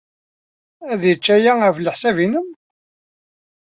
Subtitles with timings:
[0.91, 2.47] Ad yečč waya, ɣef leḥsab-nnem?